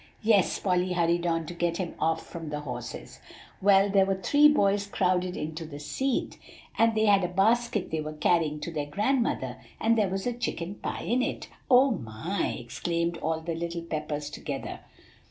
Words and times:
"Yes;" 0.23 0.57
Polly 0.57 0.93
hurried 0.93 1.27
on 1.27 1.45
to 1.45 1.53
get 1.53 1.77
him 1.77 1.93
off 1.99 2.25
from 2.25 2.49
the 2.49 2.61
horses; 2.61 3.19
"well, 3.61 3.87
there 3.87 4.07
were 4.07 4.19
three 4.19 4.47
boys 4.47 4.87
crowded 4.87 5.37
into 5.37 5.63
the 5.63 5.79
seat; 5.79 6.39
and 6.75 6.95
they 6.95 7.05
had 7.05 7.23
a 7.23 7.27
basket 7.27 7.91
they 7.91 8.01
were 8.01 8.13
carrying 8.13 8.59
to 8.61 8.71
their 8.71 8.87
grandmother, 8.87 9.57
and 9.79 9.95
there 9.99 10.09
was 10.09 10.25
a 10.25 10.33
chicken 10.33 10.73
pie 10.73 11.03
in 11.03 11.21
it." 11.21 11.49
"Oh, 11.69 11.91
my!" 11.91 12.57
exclaimed 12.59 13.19
all 13.19 13.41
the 13.41 13.53
little 13.53 13.83
Peppers 13.83 14.31
together. 14.31 14.79